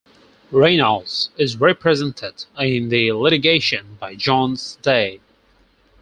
[0.49, 5.19] Reynolds is represented in the litigation by Jones Day.